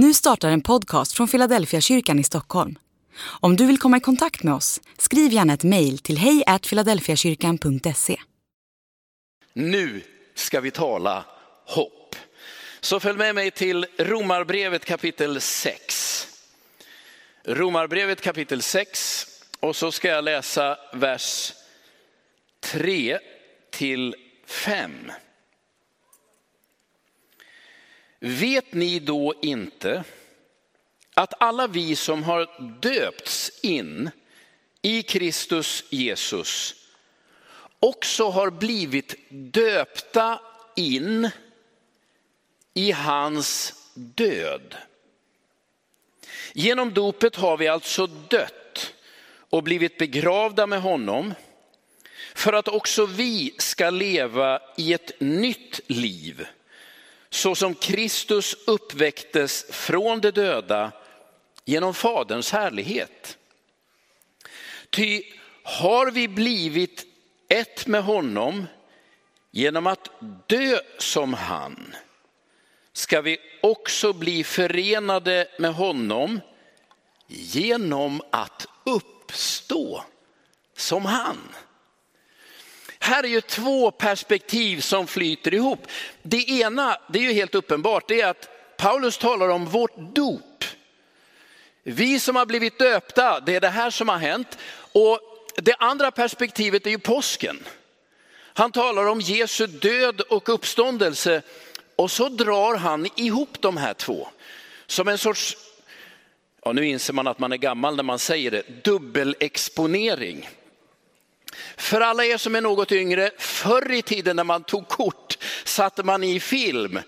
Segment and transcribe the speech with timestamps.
[0.00, 2.78] Nu startar en podcast från Philadelphia kyrkan i Stockholm.
[3.20, 8.16] Om du vill komma i kontakt med oss, skriv gärna ett mejl till hejfiladelfiakyrkan.se.
[9.52, 10.02] Nu
[10.34, 11.24] ska vi tala
[11.66, 12.16] hopp.
[12.80, 16.28] Så följ med mig till Romarbrevet kapitel 6.
[17.44, 19.26] Romarbrevet kapitel 6
[19.60, 21.52] och så ska jag läsa vers
[22.60, 23.18] 3
[23.70, 24.14] till
[24.46, 25.12] 5.
[28.20, 30.04] Vet ni då inte
[31.14, 32.48] att alla vi som har
[32.80, 34.10] döpts in
[34.82, 36.74] i Kristus Jesus
[37.80, 40.40] också har blivit döpta
[40.76, 41.30] in
[42.74, 44.76] i hans död.
[46.52, 48.94] Genom dopet har vi alltså dött
[49.50, 51.34] och blivit begravda med honom
[52.34, 56.46] för att också vi ska leva i ett nytt liv
[57.30, 60.92] så som Kristus uppväcktes från de döda
[61.64, 63.38] genom Faderns härlighet.
[64.90, 65.22] Ty
[65.62, 67.04] har vi blivit
[67.48, 68.66] ett med honom
[69.50, 70.10] genom att
[70.46, 71.94] dö som han,
[72.92, 76.40] ska vi också bli förenade med honom
[77.26, 80.04] genom att uppstå
[80.76, 81.38] som han.
[82.98, 85.86] Här är ju två perspektiv som flyter ihop.
[86.22, 90.64] Det ena, det är ju helt uppenbart, det är att Paulus talar om vårt dop.
[91.82, 94.58] Vi som har blivit döpta, det är det här som har hänt.
[94.92, 95.20] Och
[95.56, 97.58] det andra perspektivet är ju påsken.
[98.58, 101.42] Han talar om Jesu död och uppståndelse
[101.96, 104.28] och så drar han ihop de här två.
[104.86, 105.56] Som en sorts,
[106.64, 110.48] ja nu inser man att man är gammal när man säger det, dubbelexponering.
[111.76, 116.02] För alla er som är något yngre, förr i tiden när man tog kort satte
[116.02, 116.98] man i film.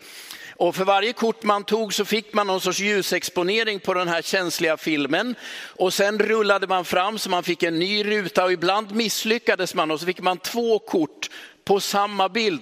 [0.61, 4.23] Och för varje kort man tog så fick man någon sorts ljusexponering på den här
[4.23, 5.35] känsliga filmen.
[5.53, 9.91] Och sen rullade man fram så man fick en ny ruta och ibland misslyckades man
[9.91, 11.31] och så fick man två kort
[11.65, 12.61] på samma bild.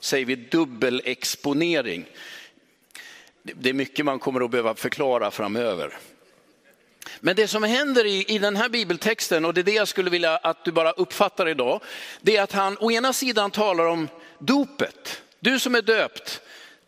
[0.00, 2.06] Säger vi dubbelexponering.
[3.42, 5.98] Det är mycket man kommer att behöva förklara framöver.
[7.20, 10.10] Men det som händer i, i den här bibeltexten, och det är det jag skulle
[10.10, 11.82] vilja att du bara uppfattar idag,
[12.20, 15.22] det är att han å ena sidan talar om dopet.
[15.40, 16.40] Du som är döpt,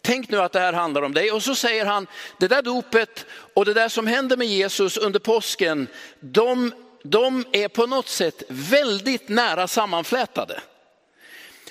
[0.02, 1.32] tänk nu att det här handlar om dig.
[1.32, 2.06] Och så säger han,
[2.38, 5.86] det där dopet och det där som händer med Jesus under påsken,
[6.20, 6.72] de,
[7.02, 10.60] de är på något sätt väldigt nära sammanflätade.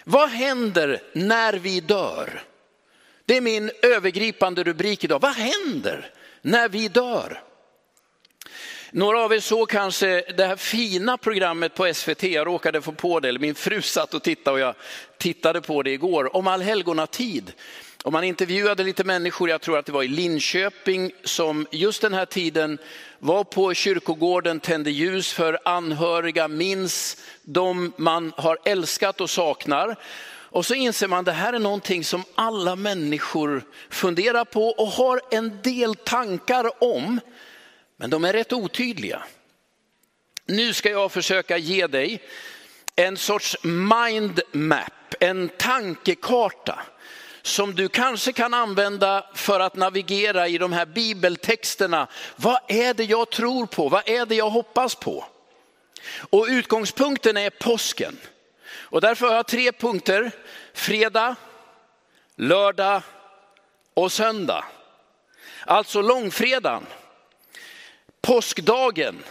[0.03, 2.43] Vad händer när vi dör?
[3.25, 5.19] Det är min övergripande rubrik idag.
[5.21, 6.11] Vad händer
[6.41, 7.43] när vi dör?
[8.93, 13.19] Några av er såg kanske det här fina programmet på SVT, jag råkade få på
[13.19, 14.75] det, eller min fru satt och tittade och jag
[15.17, 17.53] tittade på det igår, om allhelgonatid.
[18.03, 22.13] Och man intervjuade lite människor, jag tror att det var i Linköping, som just den
[22.13, 22.77] här tiden
[23.19, 29.95] var på kyrkogården, tände ljus för anhöriga, minns de man har älskat och saknar.
[30.33, 34.87] Och så inser man att det här är någonting som alla människor funderar på och
[34.87, 37.19] har en del tankar om.
[38.01, 39.23] Men de är rätt otydliga.
[40.45, 42.21] Nu ska jag försöka ge dig
[42.95, 46.79] en sorts mindmap, en tankekarta
[47.41, 52.07] som du kanske kan använda för att navigera i de här bibeltexterna.
[52.35, 53.89] Vad är det jag tror på?
[53.89, 55.25] Vad är det jag hoppas på?
[56.29, 58.17] Och utgångspunkten är påsken.
[58.73, 60.31] Och därför har jag tre punkter.
[60.73, 61.35] Fredag,
[62.35, 63.01] lördag
[63.93, 64.65] och söndag.
[65.65, 66.85] Alltså långfredagen
[68.21, 69.23] påskdagen,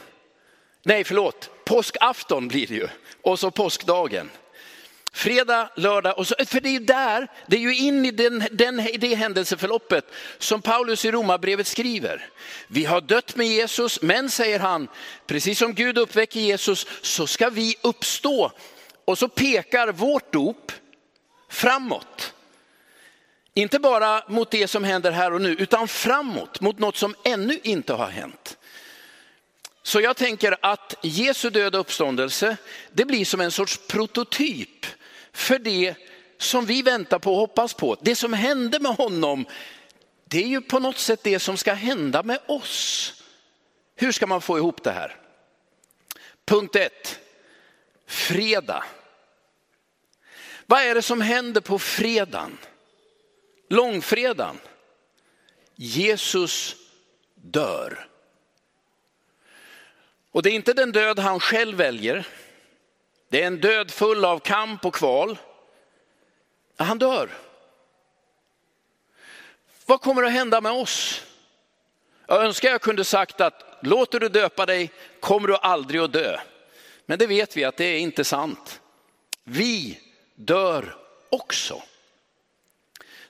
[0.83, 2.89] nej förlåt, påskafton blir det ju,
[3.23, 4.31] och så påskdagen.
[5.12, 8.45] Fredag, lördag, och så, för det är ju där, det är ju in i den,
[8.53, 10.05] den, det händelseförloppet
[10.39, 12.28] som Paulus i Romarbrevet skriver.
[12.69, 14.89] Vi har dött med Jesus, men säger han,
[15.27, 18.53] precis som Gud uppväcker Jesus så ska vi uppstå.
[19.05, 20.72] Och så pekar vårt dop
[21.49, 22.34] framåt.
[23.55, 27.59] Inte bara mot det som händer här och nu, utan framåt mot något som ännu
[27.63, 28.40] inte har hänt.
[29.91, 32.57] Så jag tänker att Jesu död och uppståndelse,
[32.92, 34.87] det blir som en sorts prototyp
[35.33, 35.95] för det
[36.39, 37.97] som vi väntar på och hoppas på.
[38.01, 39.47] Det som hände med honom,
[40.25, 43.13] det är ju på något sätt det som ska hända med oss.
[43.97, 45.16] Hur ska man få ihop det här?
[46.45, 47.21] Punkt ett,
[48.07, 48.84] fredag.
[50.66, 52.59] Vad är det som händer på fredagen?
[53.69, 54.59] Långfredagen.
[55.75, 56.77] Jesus
[57.34, 58.09] dör.
[60.32, 62.27] Och det är inte den död han själv väljer.
[63.28, 65.38] Det är en död full av kamp och kval.
[66.77, 67.30] Han dör.
[69.86, 71.22] Vad kommer att hända med oss?
[72.27, 74.91] Jag önskar jag kunde sagt att låter du döpa dig
[75.21, 76.41] kommer du aldrig att dö.
[77.06, 78.80] Men det vet vi att det är inte sant.
[79.44, 80.00] Vi
[80.34, 80.97] dör
[81.30, 81.83] också.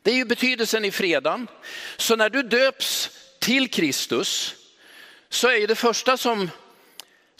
[0.03, 1.49] Det är ju betydelsen i fredagen.
[1.97, 4.55] Så när du döps till Kristus
[5.29, 6.51] så är det första som,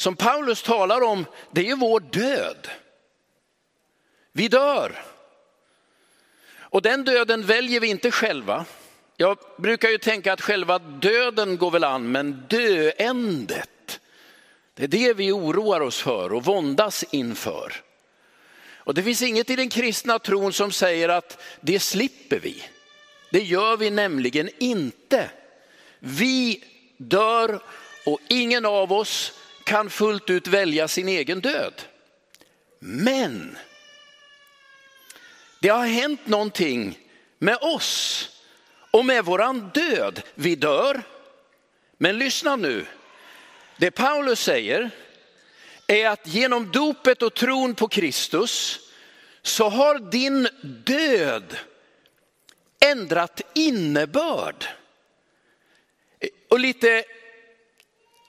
[0.01, 2.69] som Paulus talar om, det är ju vår död.
[4.33, 5.03] Vi dör.
[6.59, 8.65] Och den döden väljer vi inte själva.
[9.17, 14.01] Jag brukar ju tänka att själva döden går väl an, men döendet,
[14.75, 17.83] det är det vi oroar oss för och våndas inför.
[18.75, 22.63] Och det finns inget i den kristna tron som säger att det slipper vi.
[23.31, 25.31] Det gör vi nämligen inte.
[25.99, 26.65] Vi
[26.97, 27.61] dör
[28.07, 29.33] och ingen av oss
[29.65, 31.83] kan fullt ut välja sin egen död.
[32.79, 33.59] Men
[35.61, 36.99] det har hänt någonting
[37.39, 38.29] med oss
[38.91, 40.23] och med våran död.
[40.35, 41.03] Vi dör,
[41.99, 42.87] men lyssna nu.
[43.77, 44.91] Det Paulus säger
[45.87, 48.81] är att genom dopet och tron på Kristus
[49.43, 51.57] så har din död
[52.81, 54.67] ändrat innebörd.
[56.49, 57.05] Och lite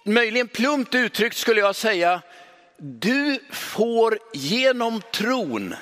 [0.04, 2.22] möjligen plumpt uttryckt skulle jag säga,
[2.78, 5.76] du får genom tron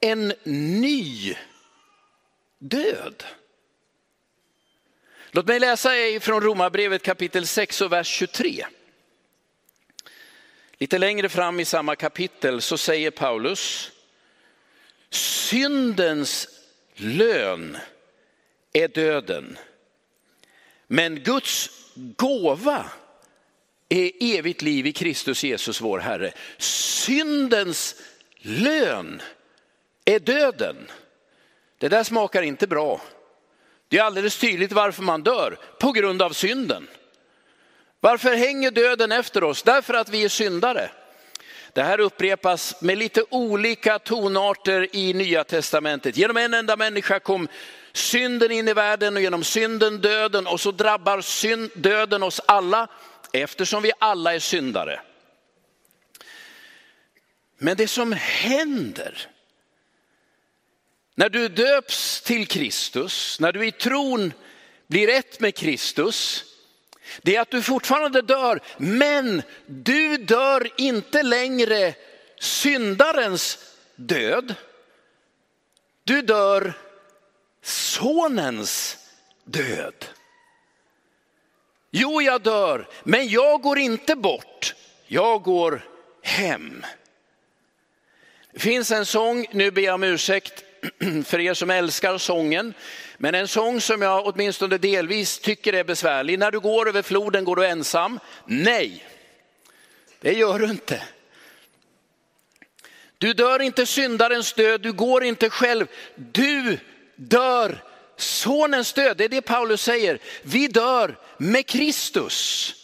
[0.00, 1.34] en ny
[2.58, 3.24] död.
[5.30, 5.90] Låt mig läsa
[6.20, 8.66] från Romarbrevet kapitel 6 och vers 23.
[10.78, 13.92] Lite längre fram i samma kapitel så säger Paulus,
[15.10, 16.48] syndens
[16.94, 17.78] lön
[18.72, 19.58] är döden,
[20.86, 22.90] men Guds gåva
[23.88, 26.32] är evigt liv i Kristus Jesus vår Herre.
[26.58, 27.94] Syndens
[28.38, 29.22] lön
[30.04, 30.76] är döden.
[31.78, 33.00] Det där smakar inte bra.
[33.88, 36.88] Det är alldeles tydligt varför man dör, på grund av synden.
[38.00, 39.62] Varför hänger döden efter oss?
[39.62, 40.90] Därför att vi är syndare.
[41.72, 46.16] Det här upprepas med lite olika tonarter i Nya Testamentet.
[46.16, 47.48] Genom en enda människa kom
[47.92, 52.88] synden in i världen och genom synden döden och så drabbar synd, döden oss alla
[53.32, 55.00] eftersom vi alla är syndare.
[57.58, 59.28] Men det som händer
[61.14, 64.32] när du döps till Kristus, när du i tron
[64.86, 66.44] blir ett med Kristus,
[67.22, 71.94] det är att du fortfarande dör, men du dör inte längre
[72.40, 73.58] syndarens
[73.96, 74.54] död.
[76.04, 76.72] Du dör
[77.62, 78.98] sonens
[79.44, 80.06] död.
[81.90, 84.74] Jo, jag dör, men jag går inte bort,
[85.06, 85.84] jag går
[86.22, 86.86] hem.
[88.52, 90.64] Det finns en sång, nu ber jag om ursäkt
[91.24, 92.74] för er som älskar sången,
[93.22, 96.38] men en sång som jag åtminstone delvis tycker är besvärlig.
[96.38, 98.20] När du går över floden går du ensam.
[98.46, 99.06] Nej,
[100.20, 101.02] det gör du inte.
[103.18, 105.86] Du dör inte syndarens död, du går inte själv.
[106.14, 106.78] Du
[107.16, 107.84] dör
[108.16, 109.16] sonens död.
[109.16, 110.18] Det är det Paulus säger.
[110.42, 112.74] Vi dör med Kristus.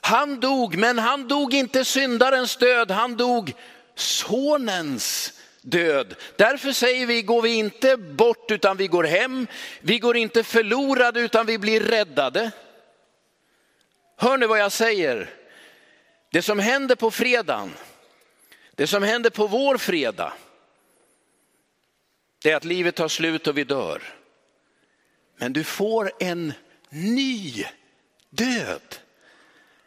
[0.00, 3.52] Han dog, men han dog inte syndarens död, han dog
[3.94, 5.32] sonens
[5.64, 6.14] död.
[6.36, 9.46] Därför säger vi, går vi inte bort utan vi går hem.
[9.80, 12.50] Vi går inte förlorade utan vi blir räddade.
[14.16, 15.30] Hör ni vad jag säger?
[16.30, 17.74] Det som händer på fredagen,
[18.74, 20.32] det som händer på vår fredag,
[22.42, 24.02] det är att livet tar slut och vi dör.
[25.36, 26.52] Men du får en
[26.90, 27.64] ny
[28.30, 28.96] död.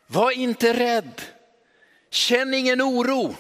[0.07, 1.21] Var inte rädd.
[2.09, 3.35] Känn ingen oro.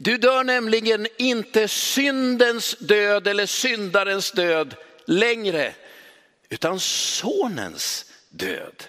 [0.00, 5.74] Du dör nämligen inte syndens död eller syndarens död längre,
[6.48, 8.84] utan sonens död.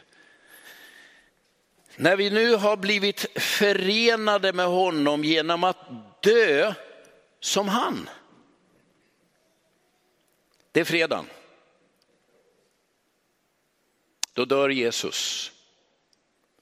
[1.96, 5.78] När vi nu har blivit förenade med honom genom att
[6.24, 6.74] dö
[7.40, 8.10] som han.
[10.72, 11.26] Det är fredagen.
[14.34, 15.52] Då dör Jesus.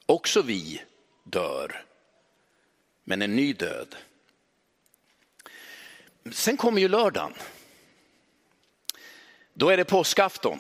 [0.06, 0.82] Också vi
[1.24, 1.86] dör,
[3.04, 3.96] men en ny död.
[6.32, 7.34] Sen kommer ju lördagen.
[9.54, 10.60] Då är det påskafton.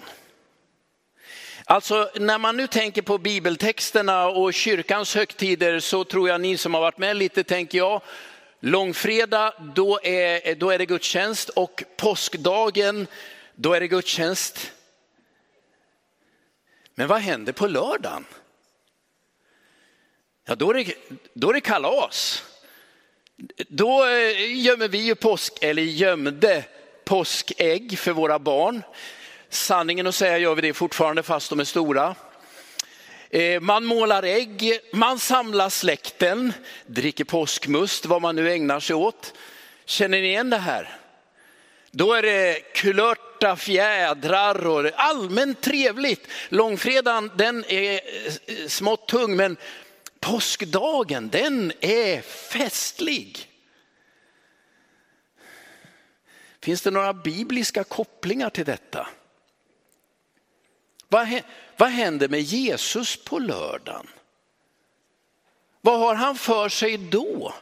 [1.65, 6.73] Alltså när man nu tänker på bibeltexterna och kyrkans högtider så tror jag ni som
[6.73, 8.01] har varit med lite tänker jag,
[8.59, 13.07] långfredag då är, då är det gudstjänst och påskdagen
[13.55, 14.71] då är det gudstjänst.
[16.95, 18.25] Men vad händer på lördagen?
[20.45, 20.95] Ja, då är det,
[21.33, 22.43] då är det kalas.
[23.67, 26.63] Då eh, gömmer vi ju påsk, eller gömde
[27.05, 28.81] påskägg för våra barn.
[29.49, 32.15] Sanningen att säga gör vi det fortfarande fast de är stora.
[33.29, 36.53] Eh, man målar ägg, man samlar släkten,
[36.85, 39.33] dricker påskmust, vad man nu ägnar sig åt.
[39.85, 40.97] Känner ni igen det här?
[41.91, 46.27] Då är det kulörta fjädrar och allmänt trevligt.
[46.49, 49.57] Långfredagen den är eh, smått tung men
[50.19, 53.51] påskdagen den är festlig.
[56.59, 59.07] Finns det några bibliska kopplingar till detta?
[61.77, 64.07] Vad, händer med Jesus på lördagen?
[65.81, 67.53] Vad har han för sig då?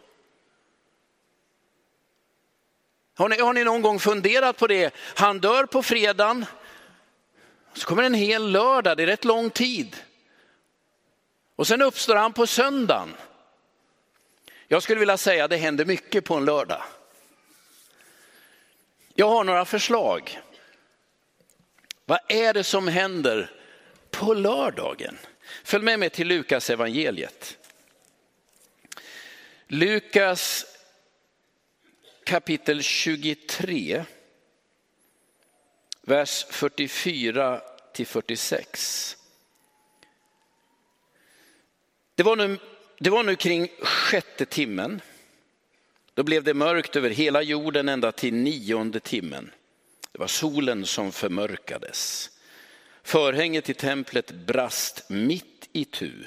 [3.15, 4.93] Har ni, har ni någon gång funderat på det?
[4.97, 6.45] Han dör på fredagen,
[7.73, 9.95] så kommer en hel lördag, det är rätt lång tid.
[11.55, 13.15] Och sen uppstår han på söndagen.
[14.67, 16.83] Jag skulle vilja säga att det händer mycket på en lördag.
[19.13, 20.41] Jag har några förslag.
[22.05, 23.51] Vad är det som händer
[24.11, 25.17] på lördagen?
[25.63, 27.57] Följ med mig till Lukas evangeliet.
[29.67, 30.65] Lukas
[32.23, 34.05] kapitel 23,
[36.01, 37.61] vers 44
[37.93, 39.17] till 46.
[42.15, 42.57] Det var, nu,
[42.99, 45.01] det var nu kring sjätte timmen.
[46.13, 49.51] Då blev det mörkt över hela jorden ända till nionde timmen.
[50.11, 52.29] Det var solen som förmörkades.
[53.03, 56.25] Förhänget i templet brast mitt i tu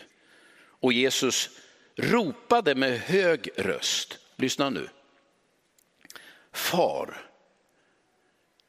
[0.80, 1.50] och Jesus
[1.97, 4.18] ropade med hög röst.
[4.37, 4.88] Lyssna nu.
[6.52, 7.30] Far,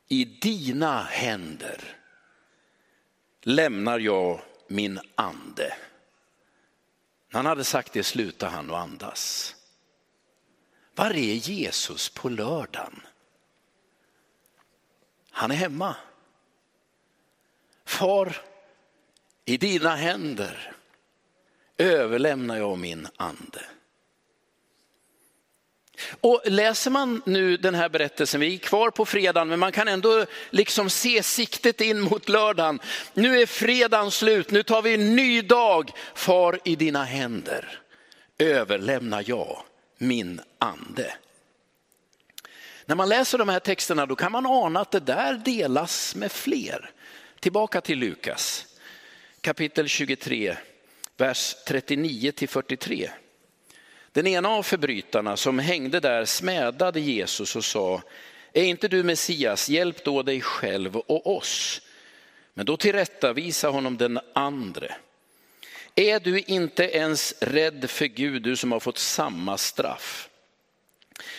[0.07, 1.97] i dina händer
[3.41, 5.73] lämnar jag min ande.
[7.29, 9.55] När han hade sagt det slutade han att andas.
[10.95, 13.01] Var är Jesus på lördagen?
[15.31, 15.95] Han är hemma.
[17.85, 18.41] Far,
[19.45, 20.75] i dina händer
[21.77, 23.65] överlämnar jag min ande.
[26.21, 29.87] Och läser man nu den här berättelsen, vi är kvar på fredagen, men man kan
[29.87, 32.79] ändå liksom se siktet in mot lördagen.
[33.13, 35.91] Nu är fredagen slut, nu tar vi en ny dag.
[36.13, 37.79] Far i dina händer
[38.37, 39.63] överlämnar jag
[39.97, 41.13] min ande.
[42.85, 46.31] När man läser de här texterna då kan man ana att det där delas med
[46.31, 46.91] fler.
[47.39, 48.65] Tillbaka till Lukas
[49.41, 50.57] kapitel 23,
[51.17, 53.09] vers 39 till 43.
[54.11, 58.01] Den ena av förbrytarna som hängde där smädade Jesus och sa,
[58.53, 61.81] är inte du Messias, hjälp då dig själv och oss.
[62.53, 64.95] Men då tillrättavisa honom den andre.
[65.95, 70.29] Är du inte ens rädd för Gud, du som har fått samma straff?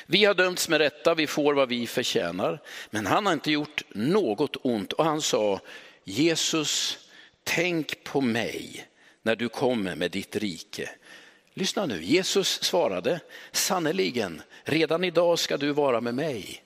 [0.06, 2.62] Vi har dömts med rätta, vi får vad vi förtjänar.
[2.90, 5.60] Men han har inte gjort något ont och han sa,
[6.04, 6.98] Jesus,
[7.44, 8.86] tänk på mig
[9.22, 10.90] när du kommer med ditt rike.
[11.60, 13.20] Lyssna nu, Jesus svarade,
[13.52, 16.62] sannerligen, redan idag ska du vara med mig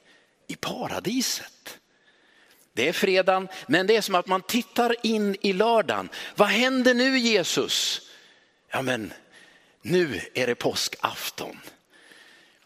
[0.46, 1.78] i paradiset.
[2.72, 6.08] Det är fredagen, men det är som att man tittar in i lördagen.
[6.34, 8.00] Vad händer nu Jesus?
[8.70, 9.12] Ja men,
[9.82, 11.60] nu är det påskafton.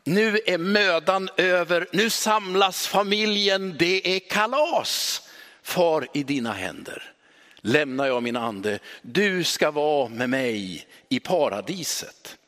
[0.04, 5.22] Nu är mödan över, nu samlas familjen, det är kalas.
[5.62, 7.14] Far i dina händer
[7.60, 8.78] lämnar jag min ande.
[9.02, 12.38] Du ska vara med mig i paradiset.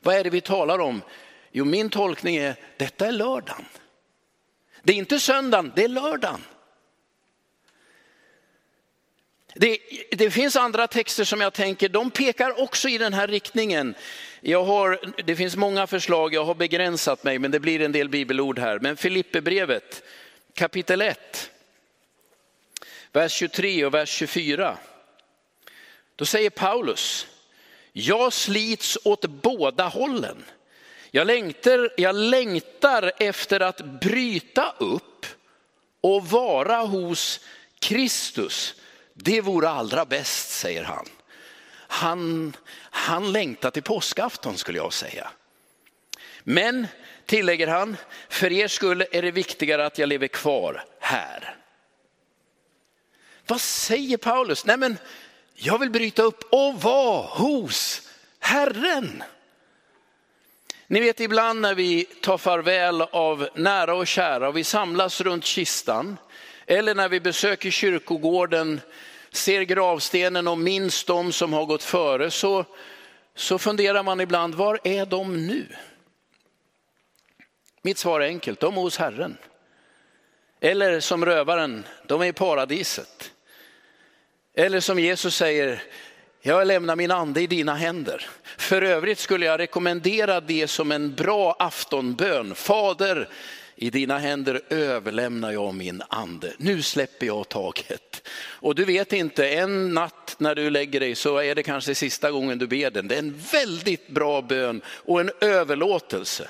[0.00, 1.02] Vad är det vi talar om?
[1.52, 3.64] Jo, min tolkning är detta är lördagen.
[4.82, 6.40] Det är inte söndagen, det är lördagen.
[9.54, 9.78] Det,
[10.10, 13.94] det, finns andra texter som jag tänker, de pekar också i den här riktningen.
[14.40, 18.08] Jag har, det finns många förslag, jag har begränsat mig, men det blir en del
[18.08, 18.78] bibelord här.
[18.78, 20.02] Men Filipperbrevet
[20.54, 21.50] kapitel 1,
[23.12, 24.78] vers 23 och vers 24.
[26.16, 27.26] Då säger Paulus,
[27.92, 30.44] jag slits åt båda hållen.
[31.10, 35.26] Jag längtar, jag längtar efter att bryta upp
[36.00, 37.40] och vara hos
[37.78, 38.74] Kristus.
[39.14, 41.06] Det vore allra bäst, säger han.
[41.72, 42.56] Han,
[42.90, 45.30] han längtar till påskafton skulle jag säga.
[46.42, 46.86] Men,
[47.26, 47.96] tillägger han,
[48.28, 51.59] för er skull är det viktigare att jag lever kvar här.
[53.50, 54.64] Vad säger Paulus?
[54.64, 54.98] Nej men,
[55.54, 59.22] jag vill bryta upp och vara hos Herren.
[60.86, 65.44] Ni vet ibland när vi tar farväl av nära och kära och vi samlas runt
[65.44, 66.16] kistan
[66.66, 68.80] eller när vi besöker kyrkogården,
[69.30, 72.64] ser gravstenen och minns de som har gått före så,
[73.34, 75.66] så funderar man ibland, var är de nu?
[77.82, 79.36] Mitt svar är enkelt, de är hos Herren.
[80.60, 83.32] Eller som rövaren, de är i paradiset.
[84.54, 85.82] Eller som Jesus säger,
[86.42, 88.26] jag lämnar min ande i dina händer.
[88.58, 92.54] För övrigt skulle jag rekommendera det som en bra aftonbön.
[92.54, 93.28] Fader,
[93.76, 96.52] i dina händer överlämnar jag min ande.
[96.58, 98.28] Nu släpper jag taget.
[98.38, 102.30] Och du vet inte, en natt när du lägger dig så är det kanske sista
[102.30, 103.08] gången du ber den.
[103.08, 106.48] Det är en väldigt bra bön och en överlåtelse.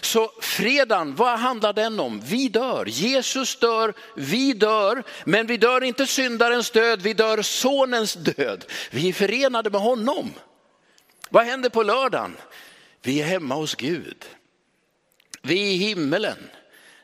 [0.00, 2.20] Så fredagen, vad handlar den om?
[2.20, 8.14] Vi dör, Jesus dör, vi dör, men vi dör inte syndarens död, vi dör sonens
[8.14, 8.64] död.
[8.90, 10.32] Vi är förenade med honom.
[11.30, 12.36] Vad händer på lördagen?
[13.02, 14.24] Vi är hemma hos Gud.
[15.42, 16.50] Vi är i himmelen.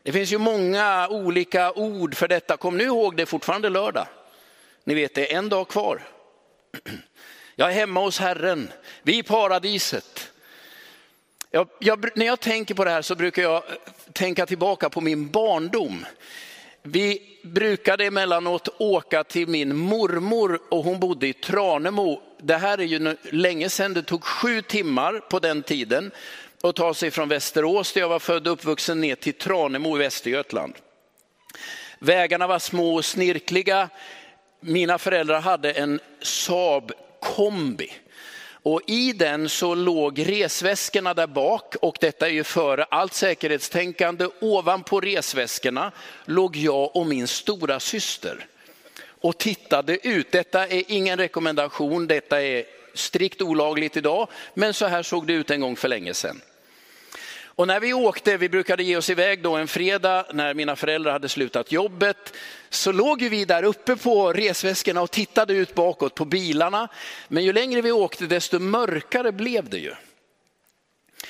[0.03, 2.57] Det finns ju många olika ord för detta.
[2.57, 4.07] Kom nu ihåg, det är fortfarande lördag.
[4.85, 6.03] Ni vet, det är en dag kvar.
[7.57, 8.73] Jag är hemma hos Herren,
[9.03, 10.32] vi är i paradiset.
[11.55, 13.63] Jag, jag, när jag tänker på det här så brukar jag eh,
[14.13, 16.07] tänka tillbaka på min barndom.
[16.83, 22.23] Vi brukade emellanåt åka till min mormor och hon bodde i Tranemo.
[22.39, 26.11] Det här är ju länge sedan, det tog sju timmar på den tiden
[26.63, 29.99] att ta sig från Västerås där jag var född och uppvuxen ner till Tranemo i
[29.99, 30.75] Västergötland.
[31.99, 33.89] Vägarna var små och snirkliga.
[34.61, 37.91] Mina föräldrar hade en Saab kombi.
[38.63, 44.27] Och i den så låg resväskorna där bak och detta är ju före allt säkerhetstänkande.
[44.41, 45.93] Ovanpå resväskorna
[46.25, 48.47] låg jag och min stora syster
[49.21, 50.33] och tittade ut.
[50.33, 52.65] Detta är ingen rekommendation, detta är
[52.95, 56.41] strikt olagligt idag, men så här såg det ut en gång för länge sedan.
[57.55, 61.13] Och när vi åkte, vi brukade ge oss iväg då en fredag när mina föräldrar
[61.13, 62.37] hade slutat jobbet,
[62.71, 66.89] så låg vi där uppe på resväskorna och tittade ut bakåt på bilarna.
[67.29, 69.95] Men ju längre vi åkte desto mörkare blev det ju.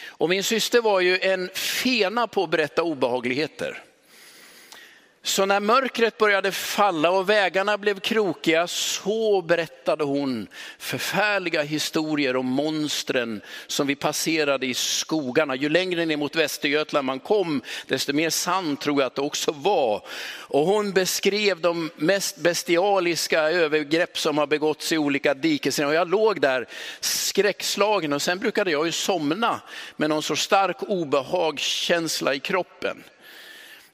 [0.05, 3.83] Och min syster var ju en fena på att berätta obehagligheter.
[5.25, 10.47] Så när mörkret började falla och vägarna blev krokiga så berättade hon
[10.78, 15.54] förfärliga historier om monstren som vi passerade i skogarna.
[15.54, 19.52] Ju längre ner mot Västergötland man kom, desto mer sant tror jag att det också
[19.52, 20.02] var.
[20.39, 25.87] Och hon beskrev de mest bestialiska övergrepp som har begåtts i olika diken.
[25.87, 26.69] Och jag låg där
[27.00, 29.61] skräckslagen och sen brukade jag ju somna
[29.97, 33.04] med någon så stark obehagskänsla i kroppen.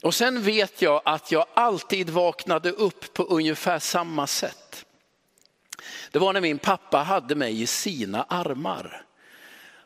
[0.03, 4.85] Och sen vet jag att jag alltid vaknade upp på ungefär samma sätt.
[6.11, 9.05] Det var när min pappa hade mig i sina armar.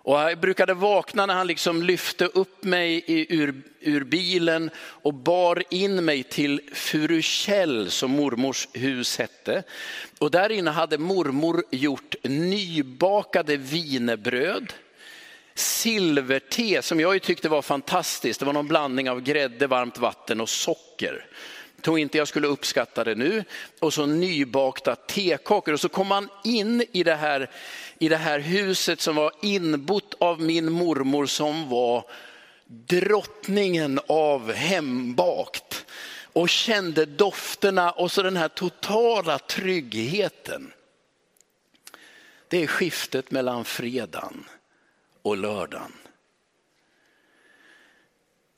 [0.04, 5.62] Och jag brukade vakna när han liksom lyfte upp mig ur, ur bilen och bar
[5.70, 7.22] in mig till Furu
[7.88, 9.62] som mormors hus hette.
[10.18, 14.72] Och där inne hade mormor gjort nybakade vinerbröd
[15.54, 18.40] silverte som jag tyckte var fantastiskt.
[18.40, 21.26] Det var någon blandning av grädde, varmt vatten och socker.
[21.76, 23.44] Jag tror inte jag skulle uppskatta det nu.
[23.80, 25.74] Och så nybakta tekakor.
[25.74, 27.50] Och så kom man in i det, här,
[27.98, 32.04] i det här huset som var inbott av min mormor som var
[32.66, 35.86] drottningen av hembakt.
[36.32, 40.72] Och kände dofterna och så den här totala tryggheten.
[42.48, 44.44] Det är skiftet mellan fredagen
[45.22, 45.92] och lördagen.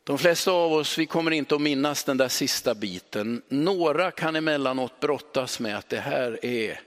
[0.05, 3.43] De flesta av oss vi kommer inte att minnas den där sista biten.
[3.49, 6.81] Några kan emellanåt brottas med att det här är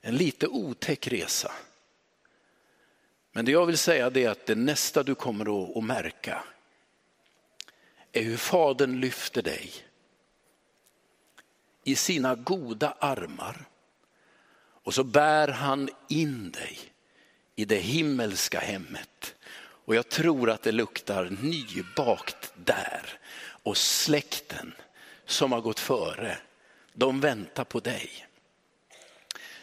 [0.00, 1.52] en lite otäck resa.
[3.32, 6.42] Men det jag vill säga är att det nästa du kommer att märka
[8.12, 9.72] är hur Fadern lyfter dig
[11.84, 13.64] i sina goda armar
[14.82, 16.78] och så bär han in dig
[17.56, 19.34] i det himmelska hemmet.
[19.58, 23.18] Och jag tror att det luktar nybakt där.
[23.38, 24.74] Och släkten
[25.26, 26.38] som har gått före,
[26.92, 28.26] de väntar på dig.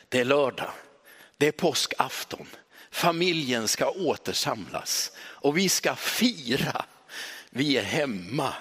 [0.10, 0.72] Det är lördag,
[1.38, 2.48] det är påskafton.
[2.92, 6.86] Familjen ska återsamlas och vi ska fira.
[7.50, 8.54] Vi är hemma.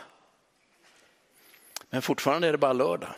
[1.91, 3.15] Men fortfarande är det bara lördag.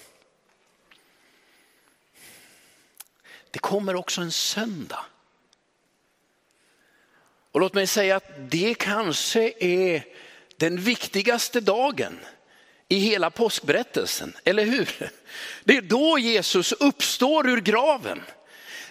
[3.50, 5.04] Det kommer också en söndag.
[7.54, 10.04] Och låt mig säga att det kanske är
[10.56, 12.18] den viktigaste dagen
[12.88, 15.10] i hela påskberättelsen, eller hur?
[15.64, 18.22] Det är då Jesus uppstår ur graven.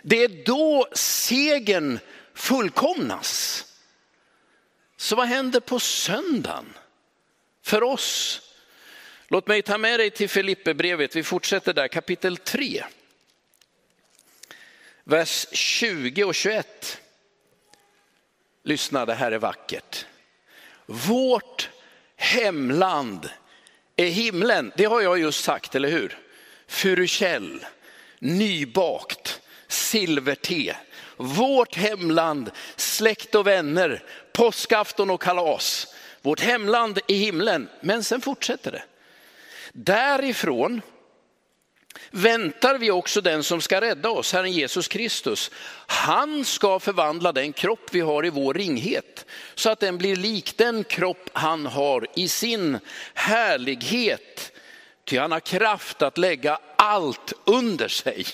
[0.01, 1.99] Det är då segern
[2.33, 3.65] fullkomnas.
[4.97, 6.73] Så vad händer på söndagen
[7.63, 8.41] för oss?
[9.27, 12.83] Låt mig ta med dig till Filipperbrevet, vi fortsätter där, kapitel 3.
[15.03, 16.99] Vers 20 och 21.
[18.63, 20.05] Lyssna, det här är vackert.
[20.85, 21.69] Vårt
[22.15, 23.29] hemland
[23.95, 26.17] är himlen, det har jag just sagt, eller hur?
[26.67, 27.65] Furukäll,
[28.19, 30.77] nybakt, silverte,
[31.17, 35.95] vårt hemland, släkt och vänner, påskafton och kalas.
[36.21, 38.83] Vårt hemland är himlen, men sen fortsätter det.
[39.73, 40.81] Därifrån
[42.15, 45.51] väntar vi också den som ska rädda oss, Herren Jesus Kristus.
[45.87, 50.57] Han ska förvandla den kropp vi har i vår ringhet så att den blir lik
[50.57, 52.79] den kropp han har i sin
[53.13, 54.51] härlighet.
[55.05, 58.25] Ty han har kraft att lägga allt under sig.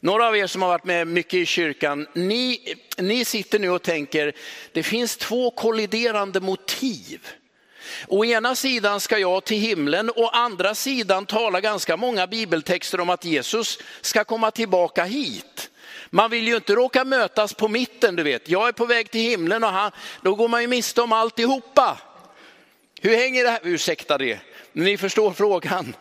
[0.00, 3.82] Några av er som har varit med mycket i kyrkan, ni, ni sitter nu och
[3.82, 4.32] tänker,
[4.72, 7.26] det finns två kolliderande motiv.
[8.06, 13.10] Å ena sidan ska jag till himlen, å andra sidan talar ganska många bibeltexter om
[13.10, 15.70] att Jesus ska komma tillbaka hit.
[16.10, 18.48] Man vill ju inte råka mötas på mitten, du vet.
[18.48, 19.90] Jag är på väg till himlen och han,
[20.22, 21.98] då går man ju miste om alltihopa.
[23.00, 23.60] Hur hänger det här?
[23.62, 24.40] Ursäkta det,
[24.72, 25.96] men ni förstår frågan.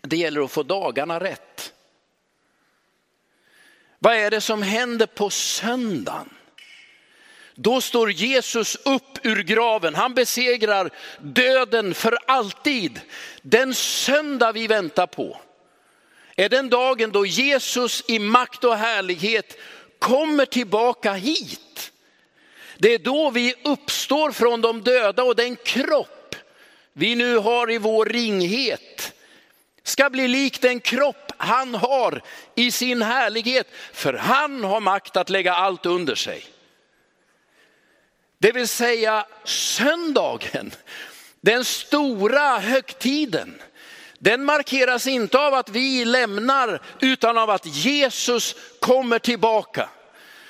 [0.00, 1.72] Det gäller att få dagarna rätt.
[3.98, 6.30] Vad är det som händer på söndagen?
[7.54, 9.94] Då står Jesus upp ur graven.
[9.94, 10.90] Han besegrar
[11.20, 13.00] döden för alltid.
[13.42, 15.40] Den söndag vi väntar på
[16.36, 19.58] är den dagen då Jesus i makt och härlighet
[19.98, 21.92] kommer tillbaka hit.
[22.78, 26.36] Det är då vi uppstår från de döda och den kropp
[26.92, 29.14] vi nu har i vår ringhet
[29.84, 32.22] ska bli lik den kropp han har
[32.54, 33.66] i sin härlighet.
[33.92, 36.44] För han har makt att lägga allt under sig.
[38.44, 40.74] Det vill säga söndagen,
[41.40, 43.62] den stora högtiden.
[44.18, 49.88] Den markeras inte av att vi lämnar utan av att Jesus kommer tillbaka.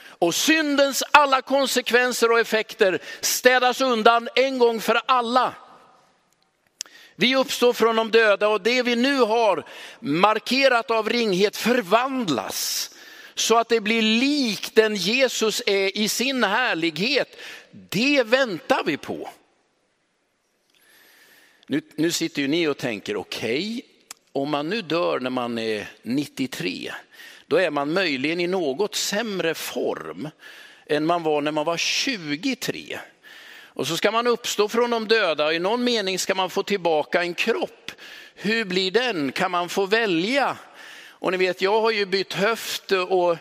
[0.09, 5.55] Och syndens alla konsekvenser och effekter städas undan en gång för alla.
[7.17, 9.65] Vi uppstår från de döda och det vi nu har
[10.01, 12.91] markerat av ringhet förvandlas
[13.35, 17.37] så att det blir likt den Jesus är i sin härlighet.
[17.77, 19.31] Det väntar vi på.
[21.67, 23.83] Nu, nu sitter ju ni och tänker, okej, okay,
[24.33, 26.93] om man nu dör när man är 93,
[27.47, 30.29] då är man möjligen i något sämre form
[30.87, 32.99] än man var när man var 23.
[33.63, 36.63] Och så ska man uppstå från de döda och i någon mening ska man få
[36.63, 37.93] tillbaka en kropp.
[38.35, 39.33] Hur blir den?
[39.33, 40.57] Kan man få välja?
[41.07, 43.37] Och ni vet, jag har ju bytt höft och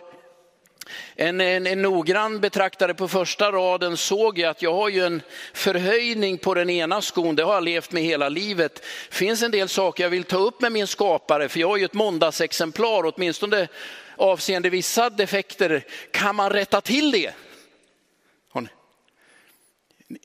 [1.16, 5.22] en, en, en noggrann betraktare på första raden såg jag att jag har ju en
[5.54, 8.76] förhöjning på den ena skon, det har jag levt med hela livet.
[9.10, 11.78] Det finns en del saker jag vill ta upp med min skapare, för jag har
[11.78, 13.68] ju ett måndagsexemplar, åtminstone
[14.16, 15.86] avseende vissa defekter.
[16.12, 17.34] Kan man rätta till det?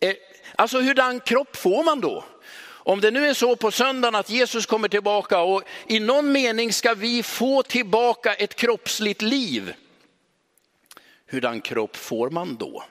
[0.00, 0.14] Eh,
[0.56, 2.24] alltså hurdan kropp får man då?
[2.88, 6.72] Om det nu är så på söndagen att Jesus kommer tillbaka och i någon mening
[6.72, 9.74] ska vi få tillbaka ett kroppsligt liv.
[11.28, 12.84] Hurdan kropp får man då?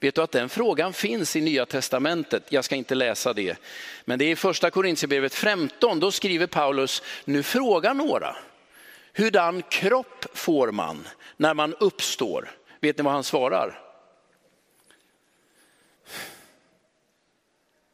[0.00, 2.42] Vet du att den frågan finns i Nya Testamentet?
[2.48, 3.58] Jag ska inte läsa det.
[4.04, 8.36] Men det är i första Korintierbrevet 15, då skriver Paulus, nu frågar några,
[9.12, 12.50] hurdan kropp får man när man uppstår?
[12.80, 13.80] Vet ni vad han svarar?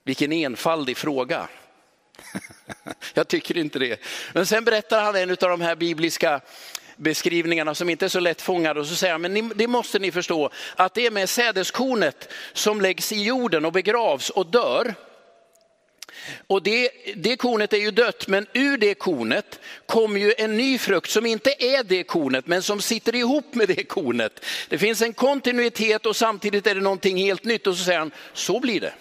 [0.05, 1.49] Vilken enfaldig fråga.
[3.14, 4.01] Jag tycker inte det.
[4.33, 6.41] Men sen berättar han en av de här bibliska
[6.99, 10.51] beskrivningarna som inte är så lättfångade och så säger han, men det måste ni förstå
[10.77, 14.95] att det är med sädeskornet som läggs i jorden och begravs och dör.
[16.47, 20.79] Och det, det kornet är ju dött, men ur det kornet kommer ju en ny
[20.79, 24.45] frukt som inte är det kornet, men som sitter ihop med det kornet.
[24.69, 28.11] Det finns en kontinuitet och samtidigt är det någonting helt nytt och så säger han,
[28.33, 28.93] så blir det.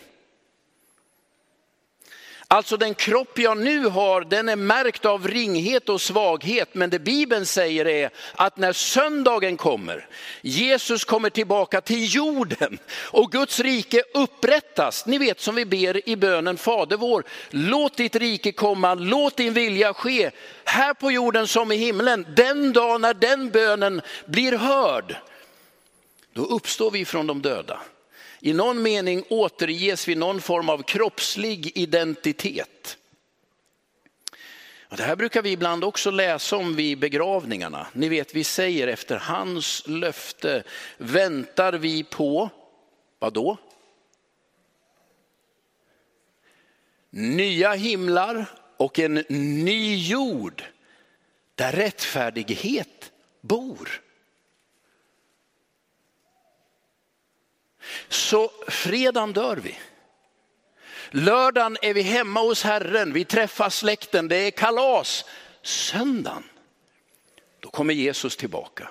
[2.50, 6.70] Alltså den kropp jag nu har, den är märkt av ringhet och svaghet.
[6.74, 10.08] Men det Bibeln säger är att när söndagen kommer,
[10.42, 12.78] Jesus kommer tillbaka till jorden
[13.12, 15.06] och Guds rike upprättas.
[15.06, 19.54] Ni vet som vi ber i bönen Fader vår, låt ditt rike komma, låt din
[19.54, 20.32] vilja ske
[20.66, 22.26] här på jorden som i himlen.
[22.36, 25.16] Den dag när den bönen blir hörd,
[26.34, 27.80] då uppstår vi från de döda.
[28.48, 32.98] I någon mening återges vi någon form av kroppslig identitet.
[34.90, 37.88] Och det här brukar vi ibland också läsa om vid begravningarna.
[37.94, 40.64] Ni vet, vi säger efter hans löfte
[40.98, 42.50] väntar vi på,
[43.20, 43.58] vad då?
[47.10, 48.46] Nya himlar
[48.78, 49.14] och en
[49.64, 50.64] ny jord
[51.56, 54.02] där rättfärdighet bor.
[58.10, 59.76] Så fredagen dör vi.
[61.12, 65.26] Lördagen är vi hemma hos Herren, vi träffar släkten, det är kalas.
[65.62, 66.44] Söndagen,
[67.60, 68.90] då kommer Jesus tillbaka.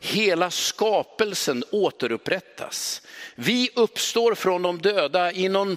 [0.00, 3.02] Hela skapelsen återupprättas.
[3.34, 5.76] Vi uppstår från de döda i någon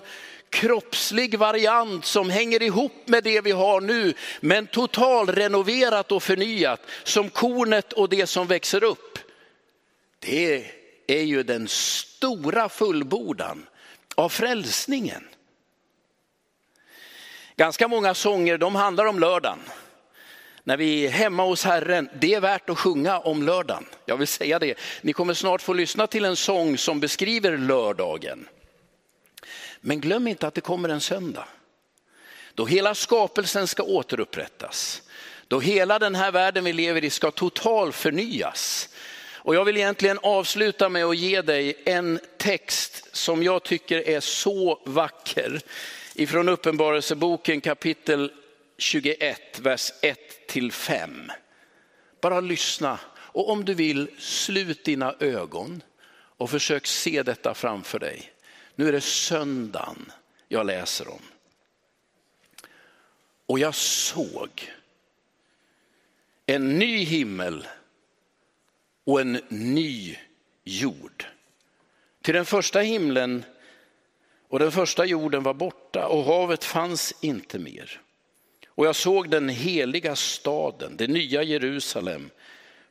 [0.49, 7.29] kroppslig variant som hänger ihop med det vi har nu, men totalrenoverat och förnyat som
[7.29, 9.19] kornet och det som växer upp.
[10.19, 10.80] Det är
[11.11, 13.65] är ju den stora fullbordan
[14.15, 15.27] av frälsningen.
[17.55, 19.59] Ganska många sånger de handlar om lördagen.
[20.63, 23.85] När vi är hemma hos Herren, det är värt att sjunga om lördagen.
[24.05, 28.47] Jag vill säga det, ni kommer snart få lyssna till en sång som beskriver lördagen.
[29.81, 31.47] Men glöm inte att det kommer en söndag.
[32.53, 35.01] Då hela skapelsen ska återupprättas.
[35.47, 38.89] Då hela den här världen vi lever i ska total förnyas.
[39.43, 44.19] Och jag vill egentligen avsluta med att ge dig en text som jag tycker är
[44.19, 45.61] så vacker.
[46.15, 48.31] Ifrån Uppenbarelseboken kapitel
[48.77, 51.31] 21, vers 1 till 5.
[52.21, 58.31] Bara lyssna och om du vill, slut dina ögon och försök se detta framför dig.
[58.75, 60.11] Nu är det söndagen
[60.47, 61.21] jag läser om.
[63.45, 64.71] Och jag såg
[66.45, 67.67] en ny himmel
[69.11, 70.17] och en ny
[70.63, 71.25] jord.
[72.21, 73.43] Till den första himlen
[74.47, 78.01] och den första jorden var borta och havet fanns inte mer.
[78.67, 82.29] Och jag såg den heliga staden, det nya Jerusalem,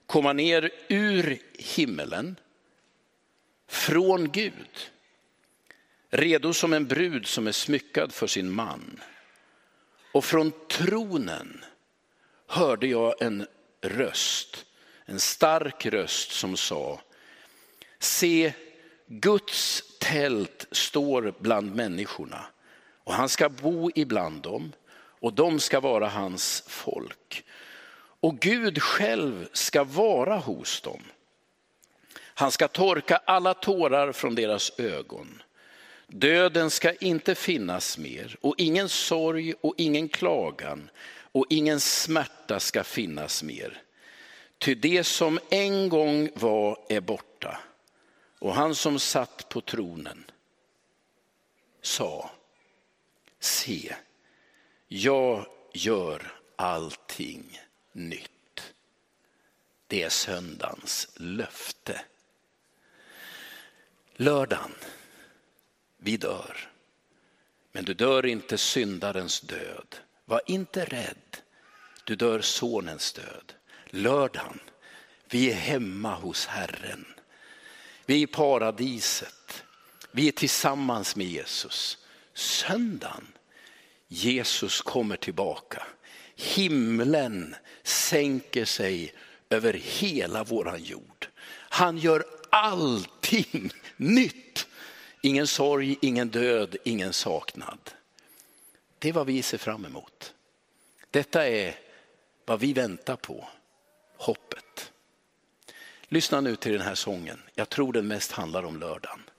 [0.06, 2.36] komma ner ur himmelen
[3.68, 4.90] från Gud.
[6.10, 9.00] Redo som en brud som är smyckad för sin man.
[10.12, 11.64] Och från tronen
[12.46, 13.46] hörde jag en
[13.80, 14.66] röst,
[15.04, 17.00] en stark röst som sa,
[17.98, 18.52] se
[19.06, 22.46] Guds tält står bland människorna
[23.04, 24.72] och han ska bo ibland dem
[25.20, 27.44] och de ska vara hans folk.
[28.20, 31.02] Och Gud själv ska vara hos dem.
[32.16, 35.42] Han ska torka alla tårar från deras ögon.
[36.06, 40.90] Döden ska inte finnas mer och ingen sorg och ingen klagan
[41.32, 43.82] och ingen smärta ska finnas mer.
[44.60, 47.60] Ty det som en gång var är borta
[48.38, 50.30] och han som satt på tronen
[51.82, 52.30] sa,
[53.38, 53.96] se,
[54.88, 57.60] jag gör allting
[57.92, 58.74] nytt.
[59.86, 62.04] Det är söndagens löfte.
[64.12, 64.74] Lördagen,
[65.96, 66.70] vi dör.
[67.72, 69.96] Men du dör inte syndarens död.
[70.24, 71.36] Var inte rädd,
[72.04, 73.54] du dör sonens död.
[73.90, 74.60] Lördagen,
[75.30, 77.04] vi är hemma hos Herren.
[78.06, 79.64] Vi är i paradiset.
[80.10, 81.98] Vi är tillsammans med Jesus.
[82.34, 83.26] Söndagen,
[84.08, 85.86] Jesus kommer tillbaka.
[86.36, 89.14] Himlen sänker sig
[89.50, 91.28] över hela våran jord.
[91.68, 94.66] Han gör allting nytt.
[95.22, 97.78] Ingen sorg, ingen död, ingen saknad.
[98.98, 100.34] Det är vad vi ser fram emot.
[101.10, 101.78] Detta är
[102.44, 103.48] vad vi väntar på,
[104.20, 104.92] hoppet.
[106.08, 107.40] Lyssna nu till den här sången.
[107.54, 109.29] Jag tror den mest handlar om lördagen.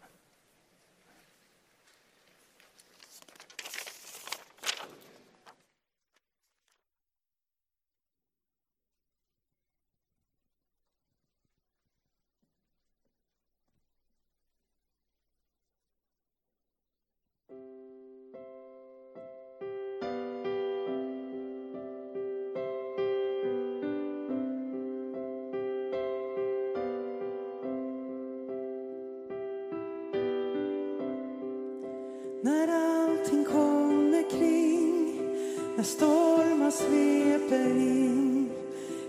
[35.82, 38.50] När stormar sveper in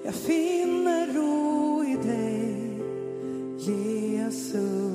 [0.05, 2.57] jag finner ro i dig,
[3.59, 4.92] Jesus.